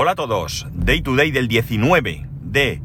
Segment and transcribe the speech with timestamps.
[0.00, 2.80] Hola a todos, Day to Day del 19 de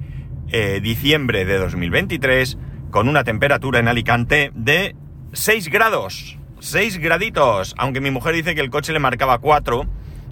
[0.50, 2.58] eh, diciembre de 2023
[2.90, 4.96] con una temperatura en Alicante de
[5.32, 9.86] 6 grados, 6 graditos, aunque mi mujer dice que el coche le marcaba 4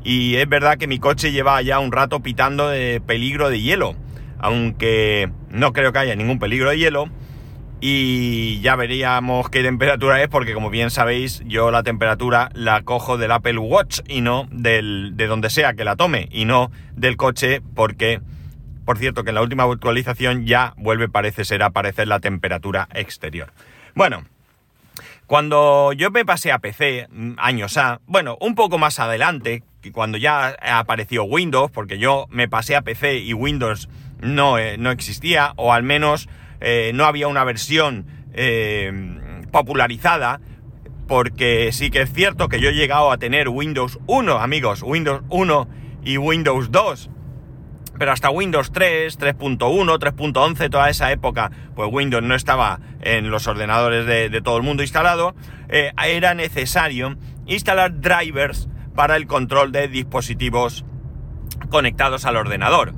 [0.03, 3.93] y es verdad que mi coche lleva ya un rato pitando de peligro de hielo,
[4.39, 7.09] aunque no creo que haya ningún peligro de hielo
[7.83, 13.17] y ya veríamos qué temperatura es porque como bien sabéis yo la temperatura la cojo
[13.17, 17.17] del Apple Watch y no del, de donde sea que la tome y no del
[17.17, 18.21] coche porque
[18.85, 22.87] por cierto que en la última actualización ya vuelve parece ser a aparecer la temperatura
[22.93, 23.51] exterior.
[23.95, 24.25] Bueno,
[25.25, 30.17] cuando yo me pasé a PC mm, años A, bueno, un poco más adelante, cuando
[30.17, 35.53] ya apareció Windows, porque yo me pasé a PC y Windows no, eh, no existía,
[35.55, 36.27] o al menos
[36.61, 40.39] eh, no había una versión eh, popularizada,
[41.07, 45.23] porque sí que es cierto que yo he llegado a tener Windows 1, amigos, Windows
[45.29, 45.67] 1
[46.05, 47.09] y Windows 2,
[47.97, 53.47] pero hasta Windows 3, 3.1, 3.11, toda esa época, pues Windows no estaba en los
[53.47, 55.35] ordenadores de, todo el mundo instalado,
[55.67, 60.85] eh, era necesario instalar drivers para el control de dispositivos
[61.69, 62.93] conectados al ordenador.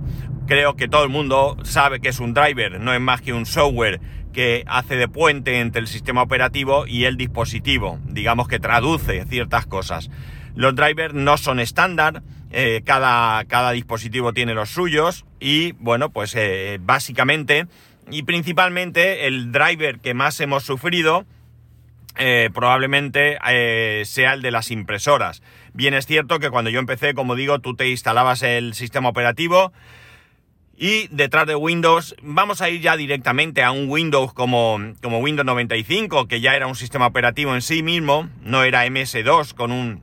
[0.45, 3.45] Creo que todo el mundo sabe que es un driver, no es más que un
[3.45, 4.02] software
[4.33, 9.66] que hace de puente entre el sistema operativo y el dispositivo, digamos que traduce ciertas
[9.66, 10.09] cosas.
[10.53, 16.35] Los drivers no son estándar, eh, cada, cada, dispositivo tiene los suyos y bueno, pues
[16.35, 17.67] eh, básicamente
[18.11, 21.25] y principalmente el driver que más hemos sufrido
[22.17, 23.39] eh, probablemente
[24.05, 25.41] sea el de las impresoras.
[25.73, 29.72] Bien es cierto que cuando yo empecé, como digo, tú te instalabas el sistema operativo,
[30.84, 35.45] y detrás de Windows vamos a ir ya directamente a un Windows como, como Windows
[35.45, 40.02] 95, que ya era un sistema operativo en sí mismo, no era MS2 con un,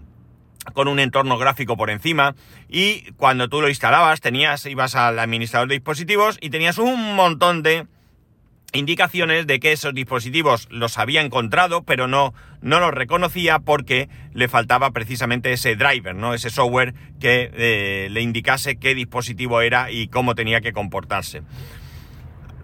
[0.73, 2.35] con un entorno gráfico por encima.
[2.67, 7.63] Y cuando tú lo instalabas, tenías, ibas al administrador de dispositivos y tenías un montón
[7.63, 7.87] de
[8.73, 14.49] indicaciones de que esos dispositivos los había encontrado, pero no, no los reconocía porque le
[14.49, 16.35] faltaba precisamente ese driver, ¿no?
[16.35, 21.43] Ese software que eh, le indicase qué dispositivo era y cómo tenía que comportarse.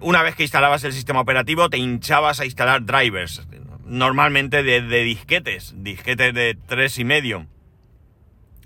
[0.01, 3.47] Una vez que instalabas el sistema operativo, te hinchabas a instalar drivers,
[3.87, 7.47] normalmente de, disquetes, disquetes de tres y medio.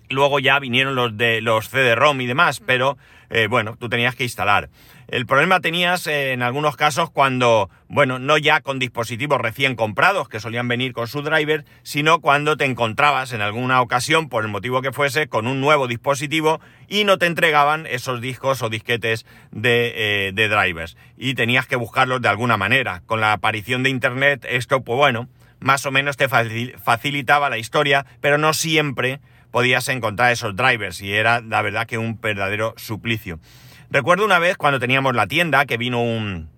[0.09, 2.99] Luego ya vinieron los de los CD-ROM y demás, pero
[3.31, 4.71] eh, bueno, tú tenías que instalar.
[5.11, 10.29] El problema tenías eh, en algunos casos cuando, bueno, no ya con dispositivos recién comprados
[10.29, 14.53] que solían venir con su driver, sino cuando te encontrabas en alguna ocasión, por el
[14.53, 19.27] motivo que fuese, con un nuevo dispositivo y no te entregaban esos discos o disquetes
[19.51, 20.97] de, eh, de drivers.
[21.19, 23.03] Y tenías que buscarlos de alguna manera.
[23.07, 25.29] Con la aparición de Internet, esto, pues bueno,
[25.59, 29.19] más o menos te facilitaba la historia, pero no siempre
[29.51, 33.41] podías encontrar esos drivers y era la verdad que un verdadero suplicio.
[33.91, 36.49] Recuerdo una vez cuando teníamos la tienda que vino un,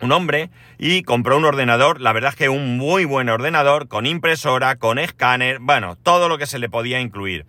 [0.00, 4.06] un hombre y compró un ordenador, la verdad es que un muy buen ordenador, con
[4.06, 7.46] impresora, con escáner, bueno, todo lo que se le podía incluir.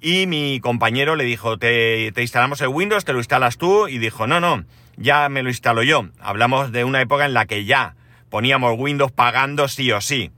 [0.00, 3.98] Y mi compañero le dijo, te, te, instalamos el Windows, te lo instalas tú, y
[3.98, 4.64] dijo, no, no,
[4.96, 6.06] ya me lo instalo yo.
[6.20, 7.96] Hablamos de una época en la que ya
[8.30, 10.30] poníamos Windows pagando sí o sí.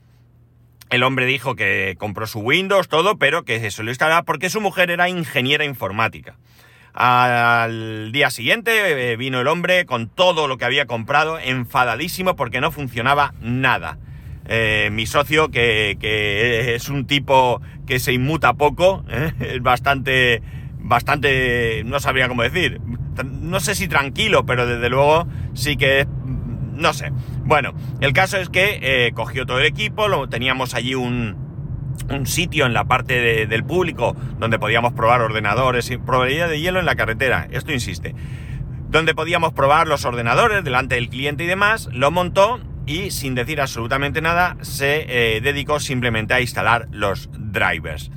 [0.88, 4.62] El hombre dijo que compró su Windows, todo, pero que se lo instalaba porque su
[4.62, 6.36] mujer era ingeniera informática.
[6.92, 12.60] Al día siguiente eh, vino el hombre con todo lo que había comprado, enfadadísimo porque
[12.60, 13.98] no funcionaba nada.
[14.46, 15.96] Eh, mi socio, que,
[16.74, 19.32] es un tipo que se inmuta poco, ¿eh?
[19.38, 20.42] es bastante,
[20.78, 22.80] bastante, no sabría cómo decir,
[23.24, 26.08] no sé si tranquilo, pero desde luego sí que
[26.74, 27.12] no sé.
[27.44, 31.49] Bueno, el caso es que cogió todo el equipo, lo, teníamos allí un,
[32.08, 36.86] un sitio en la parte del público donde podíamos probar ordenadores, probabilidad de hielo en
[36.86, 38.14] la carretera, esto insiste,
[38.88, 43.60] donde podíamos probar los ordenadores delante del cliente y demás, lo montó y sin decir
[43.60, 48.10] absolutamente nada se eh, dedicó simplemente a instalar los drivers.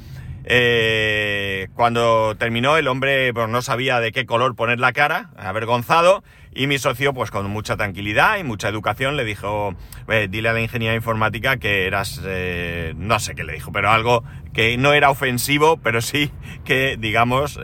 [0.46, 6.24] Eh, cuando terminó el hombre pues, no sabía de qué color poner la cara, avergonzado,
[6.56, 9.76] y mi socio pues con mucha tranquilidad y mucha educación le dijo,
[10.08, 13.92] eh, dile a la ingeniería informática que eras, eh, no sé qué le dijo, pero
[13.92, 14.24] algo
[14.54, 16.32] que no era ofensivo, pero sí
[16.64, 17.60] que digamos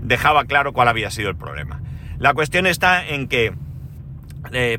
[0.00, 1.80] dejaba claro cuál había sido el problema.
[2.18, 3.52] La cuestión está en que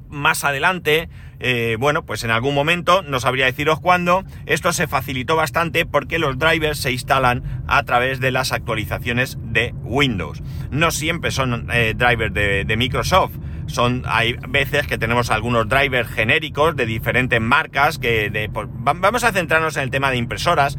[0.09, 1.09] más adelante
[1.43, 6.19] eh, bueno, pues en algún momento, no sabría deciros cuándo, esto se facilitó bastante porque
[6.19, 10.43] los drivers se instalan a través de las actualizaciones de Windows.
[10.69, 13.33] No siempre son eh, drivers de, Microsoft.
[13.65, 19.31] Son, hay veces que tenemos algunos drivers genéricos de diferentes marcas que pues, vamos a
[19.31, 20.77] centrarnos en el tema de impresoras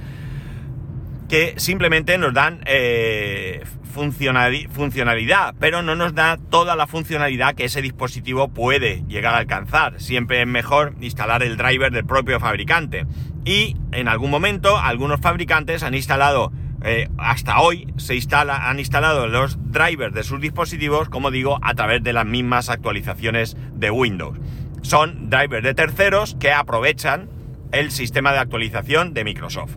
[1.29, 7.83] que simplemente nos dan eh, funcionalidad, pero no nos da toda la funcionalidad que ese
[7.83, 10.01] dispositivo puede llegar a alcanzar.
[10.01, 13.07] Siempre es mejor instalar el driver del propio fabricante.
[13.45, 16.53] Y en algún momento algunos fabricantes han instalado,
[16.85, 21.75] eh, hasta hoy se instala, han instalado los drivers de sus dispositivos, como digo, a
[21.75, 24.39] través de las mismas actualizaciones de Windows.
[24.83, 27.29] Son drivers de terceros que aprovechan
[27.73, 29.77] el sistema de actualización de Microsoft.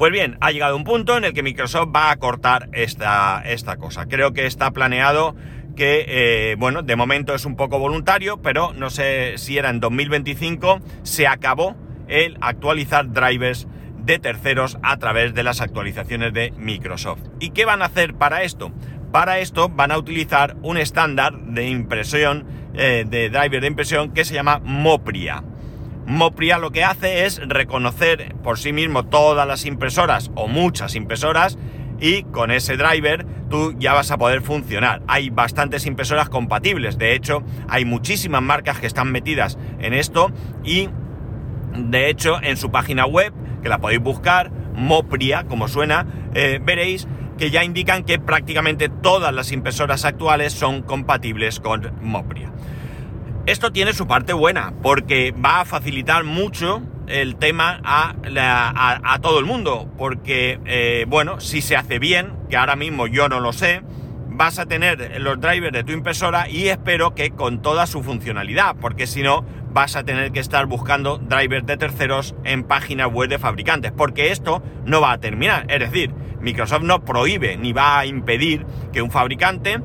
[0.00, 3.76] Pues bien, ha llegado un punto en el que Microsoft va a cortar esta, esta
[3.76, 4.06] cosa.
[4.06, 5.36] Creo que está planeado
[5.76, 9.78] que, eh, bueno, de momento es un poco voluntario, pero no sé si era en
[9.78, 11.76] 2025, se acabó
[12.08, 13.68] el actualizar drivers
[13.98, 17.20] de terceros a través de las actualizaciones de Microsoft.
[17.38, 18.72] ¿Y qué van a hacer para esto?
[19.12, 24.24] Para esto van a utilizar un estándar de impresión, eh, de driver de impresión que
[24.24, 25.44] se llama Mopria.
[26.10, 31.56] Mopria lo que hace es reconocer por sí mismo todas las impresoras o muchas impresoras
[32.00, 35.02] y con ese driver tú ya vas a poder funcionar.
[35.06, 40.32] Hay bastantes impresoras compatibles, de hecho hay muchísimas marcas que están metidas en esto
[40.64, 40.88] y
[41.76, 43.32] de hecho en su página web,
[43.62, 47.06] que la podéis buscar, Mopria, como suena, eh, veréis
[47.38, 52.50] que ya indican que prácticamente todas las impresoras actuales son compatibles con Mopria.
[53.46, 59.46] Esto tiene su parte buena, porque va a facilitar mucho el tema a, todo el
[59.46, 63.82] mundo, porque, eh, bueno, si se hace bien, que ahora mismo yo no lo sé,
[64.28, 68.76] vas a tener los drivers de tu impresora y espero que con toda su funcionalidad,
[68.80, 73.28] porque si no, vas a tener que estar buscando drivers de terceros en páginas web
[73.28, 75.66] de fabricantes, porque esto no va a terminar.
[75.68, 79.80] Es decir, Microsoft no prohíbe ni va a impedir que un fabricante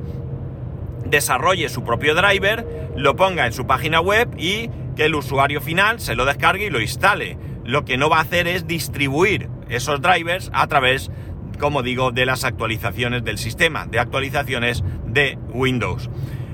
[1.08, 6.00] desarrolle su propio driver, lo ponga en su página web y que el usuario final
[6.00, 7.38] se lo descargue y lo instale.
[7.64, 11.10] Lo que no va a hacer es distribuir esos drivers a través,
[11.58, 16.10] como digo, de las actualizaciones del sistema, de actualizaciones de Windows.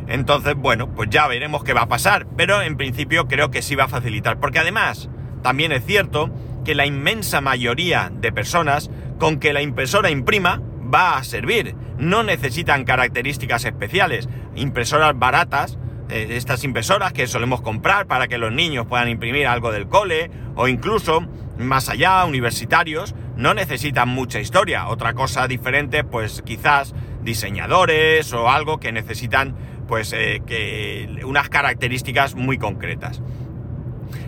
[0.09, 3.75] Entonces, bueno, pues ya veremos qué va a pasar, pero en principio creo que sí
[3.75, 5.09] va a facilitar, porque además
[5.43, 6.31] también es cierto
[6.65, 10.61] que la inmensa mayoría de personas con que la impresora imprima
[10.93, 11.75] va a servir.
[11.99, 14.29] No necesitan características especiales.
[14.55, 15.79] Impresoras baratas,
[16.09, 20.31] eh, estas impresoras que solemos comprar para que los niños puedan imprimir algo del cole
[20.55, 21.27] o incluso
[21.59, 24.89] más allá, universitarios, no necesitan mucha historia.
[24.89, 29.55] Otra cosa diferente, pues quizás diseñadores o algo que necesitan
[29.87, 33.23] pues eh, que unas características muy concretas.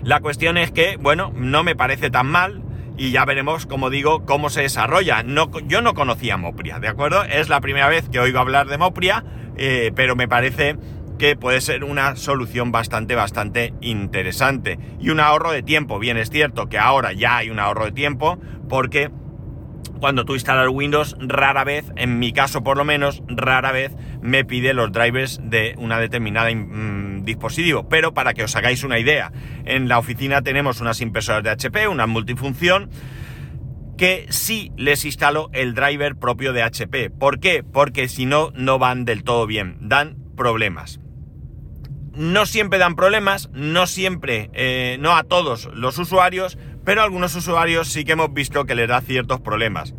[0.03, 2.63] La cuestión es que, bueno, no me parece tan mal
[2.97, 5.23] y ya veremos, como digo, cómo se desarrolla.
[5.23, 7.25] No, yo no conocía Mopria, ¿de acuerdo?
[7.25, 9.25] Es la primera vez que oigo hablar de Mopria,
[9.57, 10.77] eh, pero me parece
[11.19, 14.79] que puede ser una solución bastante, bastante interesante.
[15.01, 15.99] Y un ahorro de tiempo.
[15.99, 19.11] Bien, es cierto que ahora ya hay un ahorro de tiempo porque
[20.01, 24.45] cuando tú instalas Windows, rara vez, en mi caso por lo menos, rara vez me
[24.45, 27.89] pide los drivers de una determinada mm, dispositivo.
[27.89, 29.33] Pero para que os hagáis una idea,
[29.65, 32.91] en la oficina tenemos unas impresoras de HP, una multifunción,
[33.97, 37.11] que sí les instalo el driver propio de HP.
[37.11, 37.63] ¿Por qué?
[37.63, 41.01] Porque si no, no van del todo bien, dan problemas.
[42.13, 47.35] No siempre dan problemas, no siempre, eh, no a todos los usuarios, pero a algunos
[47.35, 49.95] usuarios sí que hemos visto que les da ciertos problemas.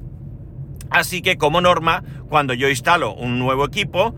[0.90, 4.16] Así que como norma, cuando yo instalo un nuevo equipo,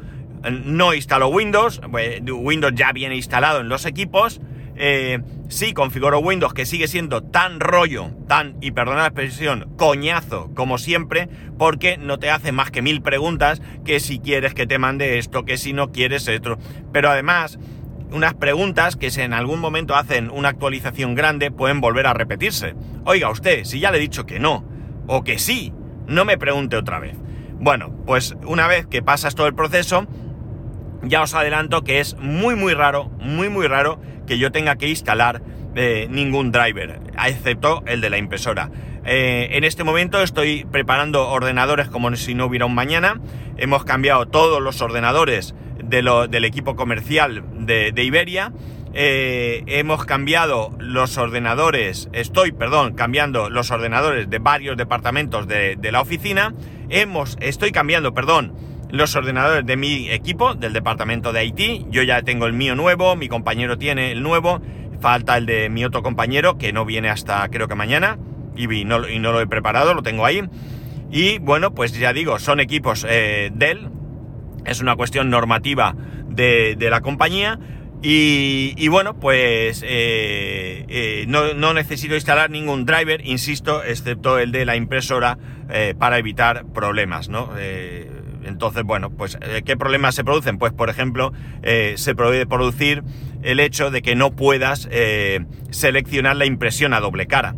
[0.49, 4.41] no instalo Windows, pues, Windows ya viene instalado en los equipos,
[4.77, 5.19] eh,
[5.49, 10.77] sí configuro Windows que sigue siendo tan rollo, tan, y perdona la expresión, coñazo como
[10.77, 15.17] siempre, porque no te hace más que mil preguntas, que si quieres que te mande
[15.17, 16.57] esto, que si no quieres esto,
[16.91, 17.59] pero además
[18.11, 22.75] unas preguntas que si en algún momento hacen una actualización grande pueden volver a repetirse.
[23.05, 24.65] Oiga usted, si ya le he dicho que no,
[25.07, 25.73] o que sí,
[26.07, 27.17] no me pregunte otra vez.
[27.59, 30.07] Bueno, pues una vez que pasas todo el proceso,
[31.03, 34.87] ya os adelanto que es muy muy raro, muy muy raro que yo tenga que
[34.87, 35.41] instalar
[35.75, 38.69] eh, ningún driver, excepto el de la impresora.
[39.05, 43.21] Eh, en este momento estoy preparando ordenadores como si no hubiera un mañana.
[43.55, 48.51] Hemos cambiado todos los ordenadores del equipo comercial de, Iberia.
[48.93, 56.01] Eh, hemos cambiado los ordenadores, estoy, perdón, cambiando los ordenadores de varios departamentos de, la
[56.01, 56.53] oficina.
[56.89, 58.53] Hemos, estoy cambiando, perdón,
[58.89, 61.85] los ordenadores de mi equipo, del departamento de Haití.
[61.89, 64.61] Yo ya tengo el mío nuevo, mi compañero tiene el nuevo,
[65.01, 68.17] falta el de mi otro compañero que no viene hasta creo que mañana
[68.55, 70.41] y no, no lo he preparado, lo tengo ahí.
[71.11, 73.89] Y bueno, pues ya digo, son equipos eh, Dell,
[74.65, 75.95] es una cuestión normativa
[76.27, 77.59] de, la compañía
[78.01, 84.75] Y, bueno, pues eh, eh, no, necesito instalar ningún driver, insisto, excepto el de la
[84.75, 85.37] impresora
[85.97, 87.49] para evitar problemas, ¿no?
[88.47, 90.57] Entonces, bueno, pues ¿qué problemas se producen?
[90.57, 91.33] Pues, por ejemplo,
[91.95, 93.03] se puede producir
[93.43, 94.89] el hecho de que no puedas
[95.69, 97.55] seleccionar la impresión a doble cara.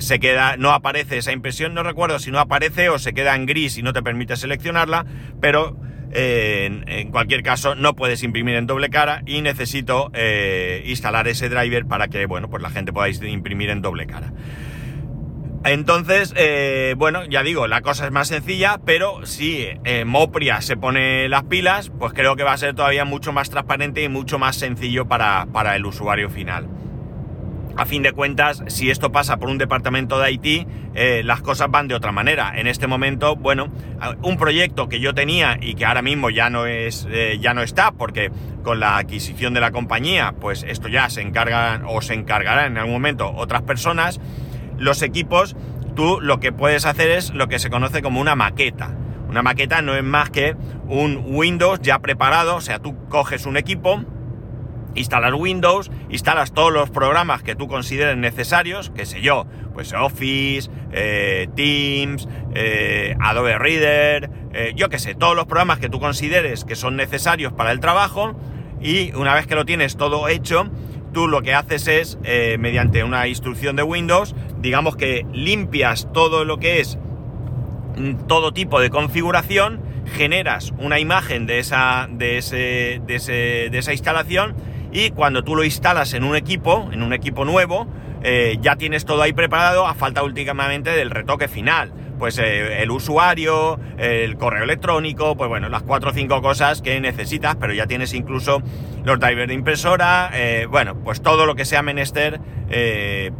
[0.00, 3.46] se queda, no aparece esa impresión, no recuerdo si no aparece o se queda en
[3.46, 5.06] gris y no te permite seleccionarla,
[5.40, 5.76] pero
[6.12, 11.86] en, cualquier caso, no puedes imprimir en doble cara y necesito eh, instalar ese driver
[11.86, 14.32] para que, bueno, pues la gente pueda imprimir en doble cara.
[15.64, 20.76] Entonces, eh, bueno, ya digo, la cosa es más sencilla, pero si eh, Mopria se
[20.76, 24.38] pone las pilas, pues creo que va a ser todavía mucho más transparente y mucho
[24.38, 26.68] más sencillo para, para el usuario final
[27.76, 31.70] a fin de cuentas, si esto pasa por un departamento de IT, eh, las cosas
[31.70, 32.52] van de otra manera.
[32.56, 33.68] En este momento, bueno,
[34.20, 37.06] un proyecto que yo tenía y que ahora mismo ya no es,
[37.38, 38.32] ya no está, porque
[38.64, 42.78] con la adquisición de la compañía, pues esto ya se encarga o se encargará en
[42.78, 44.20] algún momento otras personas.
[44.78, 45.56] Los equipos,
[45.94, 48.94] tú lo que puedes hacer es lo que se conoce como una maqueta.
[49.28, 50.56] Una maqueta no es más que
[50.86, 54.02] un Windows ya preparado, o sea, tú coges un equipo,
[54.94, 60.70] instalar Windows, instalas todos los programas que tú consideres necesarios, que sé yo, pues Office,
[60.92, 66.64] eh, Teams, eh, Adobe Reader, eh, yo qué sé, todos los programas que tú consideres
[66.64, 68.34] que son necesarios para el trabajo
[68.80, 70.70] y una vez que lo tienes todo hecho,
[71.12, 72.18] tú lo que haces es,
[72.58, 76.98] mediante una instrucción de Windows, digamos que limpias todo lo que es
[77.96, 79.80] mm, todo tipo de configuración,
[80.16, 84.54] generas una imagen de esa, de, ese, de esa instalación
[84.92, 87.86] y cuando tú lo instalas en un equipo, en un equipo nuevo,
[88.22, 91.92] eh, ya tienes todo ahí preparado a falta últimamente del retoque final.
[92.18, 97.00] Pues eh, el usuario, el correo electrónico, pues bueno, las cuatro o cinco cosas que
[97.00, 98.62] necesitas, pero ya tienes incluso
[99.04, 102.40] los drivers de impresora, eh, bueno, pues todo lo que sea menester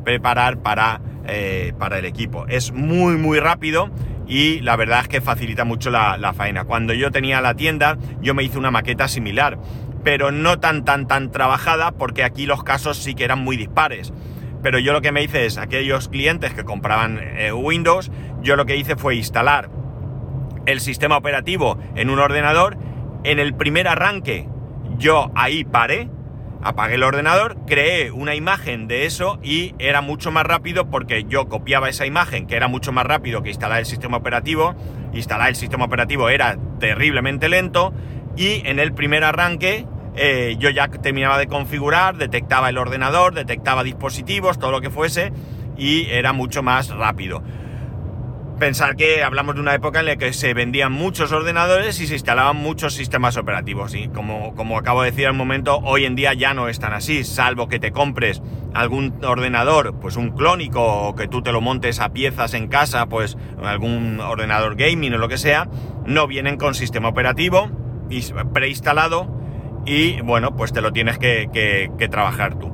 [0.04, 1.02] preparar para,
[1.78, 2.46] para el equipo.
[2.46, 3.90] Es muy, muy rápido
[4.26, 6.64] y la verdad es que facilita mucho la, la faena.
[6.64, 9.58] Cuando yo tenía la tienda, yo me hice una maqueta similar
[10.04, 14.12] pero no tan tan tan trabajada porque aquí los casos sí que eran muy dispares.
[14.62, 18.10] Pero yo lo que me hice es aquellos clientes que compraban eh, Windows,
[18.42, 19.70] yo lo que hice fue instalar
[20.66, 22.76] el sistema operativo en un ordenador.
[23.24, 24.48] En el primer arranque
[24.98, 26.08] yo ahí paré,
[26.62, 31.48] apagué el ordenador, creé una imagen de eso y era mucho más rápido porque yo
[31.48, 34.74] copiaba esa imagen, que era mucho más rápido que instalar el sistema operativo.
[35.12, 37.92] Instalar el sistema operativo era terriblemente lento
[38.36, 39.86] y en el primer arranque
[40.18, 45.32] eh, yo ya terminaba de configurar, detectaba el ordenador, detectaba dispositivos, todo lo que fuese,
[45.76, 47.42] y era mucho más rápido.
[48.58, 52.14] Pensar que hablamos de una época en la que se vendían muchos ordenadores y se
[52.14, 53.94] instalaban muchos sistemas operativos.
[53.94, 56.92] Y como, como acabo de decir al momento, hoy en día ya no es tan
[56.92, 58.42] así, salvo que te compres
[58.74, 63.06] algún ordenador, pues un clónico, o que tú te lo montes a piezas en casa,
[63.06, 65.68] pues algún ordenador gaming o lo que sea,
[66.04, 67.70] no vienen con sistema operativo
[68.52, 69.37] preinstalado
[69.88, 71.48] y bueno, pues te lo tienes que,
[72.10, 72.70] trabajar tú.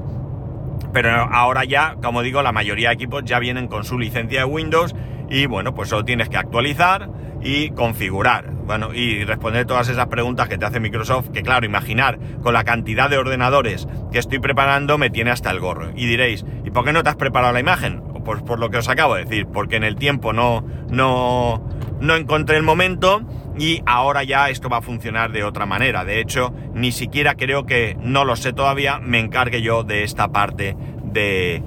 [0.93, 4.45] Pero ahora ya, como digo, la mayoría de equipos ya vienen con su licencia de
[4.45, 4.95] Windows
[5.31, 7.09] y bueno, pues solo tienes que actualizar
[7.41, 8.51] y configurar.
[8.51, 12.65] Bueno, y responder todas esas preguntas que te hace Microsoft, que claro, imaginar con la
[12.65, 15.91] cantidad de ordenadores que estoy preparando me tiene hasta el gorro.
[15.95, 18.03] Y diréis, ¿y por qué no te has preparado la imagen?
[18.25, 21.63] Pues por lo que os acabo de decir, porque en el tiempo no, no,
[22.01, 23.23] no encontré el momento
[23.59, 26.05] y ahora ya esto va a funcionar de otra manera.
[26.05, 30.29] De hecho, ni siquiera creo que, no lo sé todavía, me encargue yo de esta
[30.29, 31.63] parte de,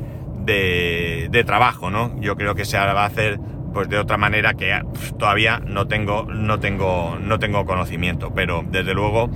[0.46, 2.20] de, trabajo, ¿no?
[2.20, 3.40] Yo creo que se va a hacer
[3.74, 4.82] pues de otra manera que
[5.20, 9.30] todavía no tengo, no tengo, no tengo conocimiento, pero desde luego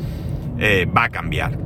[0.57, 1.57] eh, va a cambiar.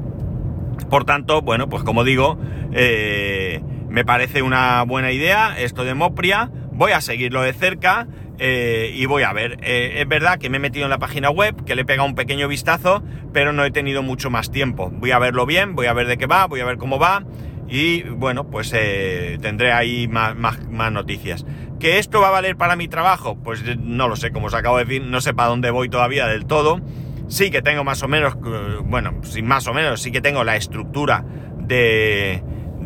[0.89, 2.38] Por tanto, bueno, pues como digo,
[2.74, 8.08] eh, me parece una buena idea esto de Mopria, voy a seguirlo de cerca
[8.39, 9.58] eh, y voy a ver.
[9.62, 12.08] Eh, es verdad que me he metido en la página web, que le he pegado
[12.08, 14.89] un pequeño vistazo, pero no he tenido mucho más tiempo.
[14.92, 17.24] Voy a verlo bien, voy a ver de qué va, voy a ver cómo va
[17.68, 21.46] y bueno, pues eh, tendré ahí más, más, noticias.
[21.80, 23.38] ¿Que esto va a valer para mi trabajo?
[23.44, 26.27] Pues no lo sé, como os acabo de decir, no sé para dónde voy todavía
[26.27, 26.80] del todo.
[27.27, 28.36] Sí que tengo más o menos,
[28.84, 31.25] bueno, sin más o menos, sí que tengo la estructura
[31.58, 32.44] de,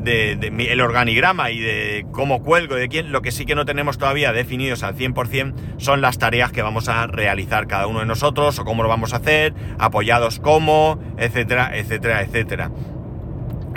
[0.10, 3.98] de, el organigrama y de cómo cuelgo, de quién, lo que sí que no tenemos
[3.98, 8.60] todavía definidos al 100% son las tareas que vamos a realizar cada uno de nosotros
[8.60, 12.72] o cómo lo vamos a hacer, apoyados cómo, etcétera, etcétera, etcétera.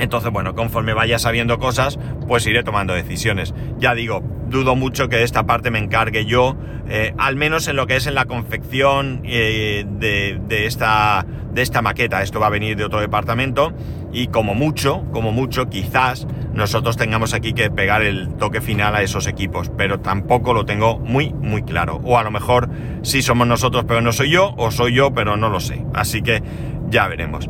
[0.03, 3.55] Entonces, bueno, conforme vaya sabiendo cosas, pues iré tomando decisiones.
[3.79, 6.57] Ya digo, dudo mucho que de esta parte me encargue yo,
[6.89, 11.83] eh, al menos en lo que es en la confección eh, de, esta, de esta
[11.83, 12.21] maqueta.
[12.21, 13.73] Esto va a venir de otro departamento
[14.13, 19.03] y como mucho, como mucho, quizás nosotros tengamos aquí que pegar el toque final a
[19.03, 22.01] esos equipos, pero tampoco lo tengo muy, muy claro.
[22.03, 22.69] O a lo mejor
[23.03, 25.85] sí somos nosotros, pero no soy yo, o soy yo, pero no lo sé.
[25.95, 26.43] Así que
[26.91, 27.49] ya veremos.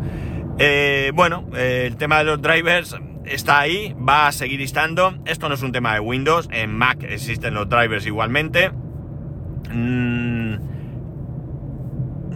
[0.58, 5.14] Eh, bueno, el tema de los drivers está ahí, va a seguir estando.
[5.24, 8.70] Esto no es un tema de Windows, en Mac existen los drivers igualmente.
[9.70, 10.56] Mm,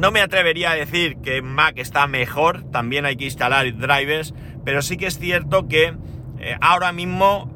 [0.00, 4.82] no me atrevería a decir que Mac está mejor, también hay que instalar drivers, pero
[4.82, 5.94] sí que es cierto que
[6.38, 7.50] eh, ahora mismo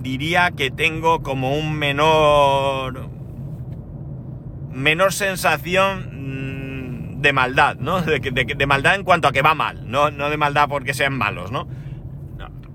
[0.00, 3.08] diría que tengo como un menor
[4.72, 6.12] menor sensación
[7.22, 8.02] de maldad, ¿no?
[8.02, 11.50] De, maldad en cuanto a que va mal, no, no de maldad porque sean malos,
[11.50, 11.66] ¿no?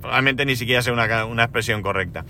[0.01, 2.25] Realmente ni siquiera sé una, una expresión correcta.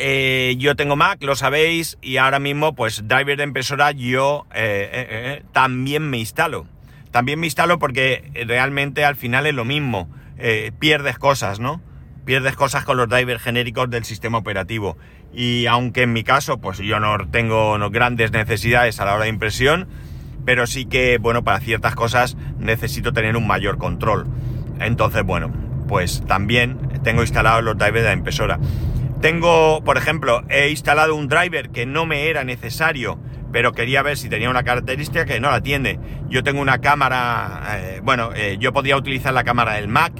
[0.00, 4.88] Eh, yo tengo Mac, lo sabéis, y ahora mismo, pues driver de impresora yo eh,
[4.92, 6.66] eh, también me instalo.
[7.10, 10.08] También me instalo porque realmente al final es lo mismo.
[10.78, 11.82] pierdes cosas, ¿no?
[12.24, 14.96] Pierdes cosas con los drivers genéricos del sistema operativo.
[15.34, 19.30] Y aunque en mi caso, pues yo no tengo grandes necesidades a la hora de
[19.30, 19.88] impresión,
[20.48, 24.26] pero sí que, bueno, para ciertas cosas necesito tener un mayor control.
[24.80, 25.52] Entonces, bueno,
[25.86, 28.58] pues también tengo instalados los drivers de la impresora.
[29.20, 33.18] Tengo, por ejemplo, he instalado un driver que no me era necesario,
[33.52, 36.00] pero quería ver si tenía una característica que no la tiene.
[36.30, 40.14] Yo tengo una cámara, eh, bueno, eh, yo podía utilizar la cámara del Mac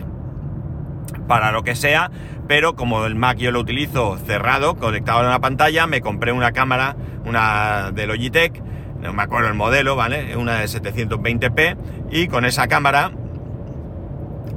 [1.27, 2.11] para lo que sea,
[2.47, 6.53] pero como el Mac yo lo utilizo cerrado, conectado a una pantalla, me compré una
[6.53, 8.68] cámara, una de Logitech,
[9.01, 10.37] no me acuerdo el modelo, ¿vale?
[10.37, 11.77] Una de 720p,
[12.11, 13.13] y con esa cámara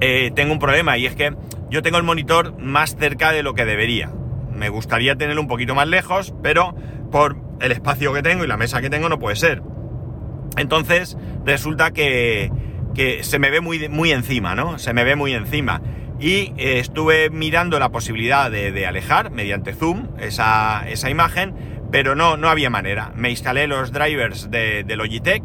[0.01, 1.33] eh, tengo un problema y es que
[1.69, 4.11] yo tengo el monitor más cerca de lo que debería.
[4.51, 6.75] Me gustaría tenerlo un poquito más lejos, pero
[7.11, 9.61] por el espacio que tengo y la mesa que tengo no puede ser.
[10.57, 12.51] Entonces resulta que,
[13.21, 14.79] se me ve muy, muy encima, ¿no?
[14.79, 15.81] Se me ve muy encima.
[16.19, 21.55] Y eh, estuve mirando la posibilidad de, alejar mediante zoom esa, imagen,
[21.91, 23.11] pero no, no había manera.
[23.15, 25.43] Me instalé los drivers de, de Logitech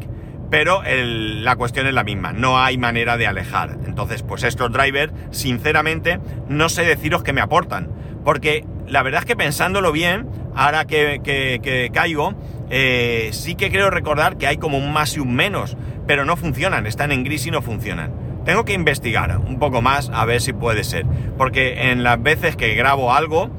[0.49, 3.77] pero la cuestión es la misma, no hay manera de alejar.
[3.85, 7.89] Entonces, pues estos drivers, sinceramente, no sé deciros qué me aportan,
[8.23, 12.33] porque la verdad es que pensándolo bien, ahora que, caigo,
[12.69, 16.37] eh, sí que creo recordar que hay como un más y un menos, pero no
[16.37, 18.11] funcionan, están en gris y no funcionan.
[18.45, 21.05] Tengo que investigar un poco más a ver si puede ser,
[21.37, 23.49] porque en las veces que grabo algo,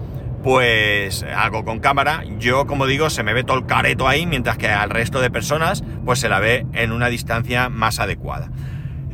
[0.42, 4.57] pues algo con cámara, yo como digo, se me ve todo el careto ahí, mientras
[4.57, 8.51] que al resto de personas, pues se la ve en una distancia más adecuada.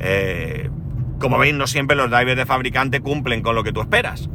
[0.01, 0.71] Eh,
[1.19, 4.29] como veis, no siempre los drivers de fabricante cumplen con lo que tú esperas.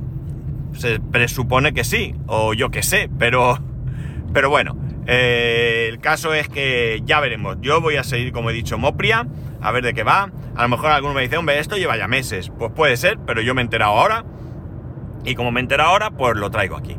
[0.74, 3.60] Se presupone que sí, o yo que sé, pero,
[4.34, 7.58] pero bueno, eh, el caso es que ya veremos.
[7.62, 9.28] Yo voy a seguir, como he dicho, Mopria,
[9.62, 10.32] a ver de qué va.
[10.56, 12.52] A lo mejor alguno me dice, hombre, esto lleva ya meses.
[12.58, 14.26] Pues puede ser, pero yo me he enterado ahora
[15.26, 16.96] y como me entero ahora, pues lo traigo aquí.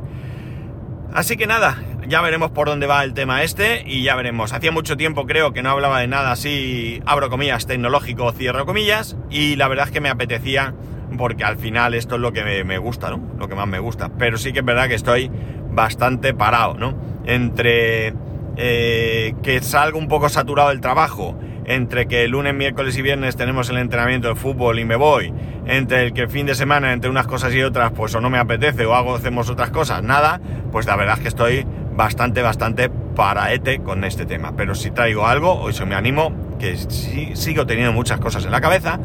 [1.12, 4.52] Así que nada, ya veremos por dónde va el tema este y ya veremos.
[4.52, 9.16] Hacía mucho tiempo creo que no hablaba de nada así, abro comillas, tecnológico, cierro comillas,
[9.28, 10.74] y la verdad es que me apetecía
[11.18, 13.20] porque al final esto es lo que me, gusta, ¿no?
[13.38, 14.10] Lo que más me gusta.
[14.18, 15.30] Pero sí que es verdad que estoy
[15.72, 16.94] bastante parado, ¿no?
[17.24, 18.14] Entre
[18.56, 21.36] eh, que salgo un poco saturado del trabajo,
[21.70, 25.32] entre que el lunes, miércoles y viernes tenemos el entrenamiento de fútbol y me voy,
[25.66, 28.28] entre el que el fin de semana, entre unas cosas y otras, pues o no
[28.28, 30.40] me apetece o hago, hacemos otras cosas, nada,
[30.72, 34.56] pues la verdad es que estoy bastante, bastante paraete con este tema.
[34.56, 38.50] Pero si traigo algo, hoy se me animo, que si sigo teniendo muchas cosas en
[38.50, 38.98] la cabeza,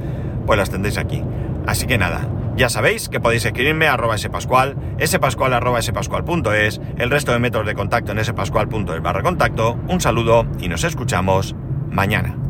[0.48, 1.24] pues las tendréis aquí.
[1.68, 4.76] Así que nada, ya sabéis que podéis escribirme a arroba spascual,
[5.06, 9.78] spascual arroba spascual.es, el resto de métodos de contacto en spascual.es barra contacto.
[9.88, 11.56] Un saludo y nos escuchamos
[11.92, 12.45] mañana.